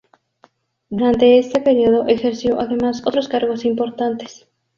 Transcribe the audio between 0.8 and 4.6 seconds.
Durante este periodo ejerció, además, otros cargos importantes.